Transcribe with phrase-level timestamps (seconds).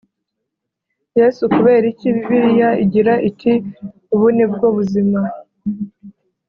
[1.19, 3.53] Yesu kubera iki bibiliya igira iti
[4.13, 5.19] ubu ni bwo buzima